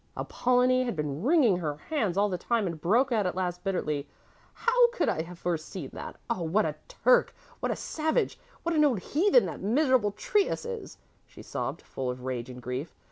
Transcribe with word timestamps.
Apollonie 0.17 0.83
had 0.85 0.95
been 0.95 1.21
wringing 1.21 1.57
her 1.57 1.75
hands 1.77 2.17
all 2.17 2.27
the 2.27 2.35
time 2.39 2.65
and 2.65 2.81
broke 2.81 3.11
out 3.11 3.27
at 3.27 3.35
last 3.35 3.63
bitterly, 3.63 4.07
"How 4.51 4.89
could 4.89 5.07
I 5.09 5.21
have 5.21 5.37
foreseen 5.37 5.91
that? 5.93 6.15
Oh, 6.27 6.41
what 6.41 6.65
a 6.65 6.73
Turk, 6.87 7.35
what 7.59 7.71
a 7.71 7.75
savage, 7.75 8.39
what 8.63 8.73
an 8.73 8.83
old 8.83 8.97
heathen 8.99 9.45
that 9.45 9.61
miserable 9.61 10.11
Trius 10.13 10.65
is," 10.65 10.97
she 11.27 11.43
sobbed, 11.43 11.83
full 11.83 12.09
of 12.09 12.23
rage 12.23 12.49
and 12.49 12.59
grief. 12.63 12.95